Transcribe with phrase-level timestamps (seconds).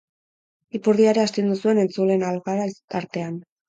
[0.79, 2.71] Ipurdia ere astindu zuen entzuleen algara
[3.07, 3.43] artean.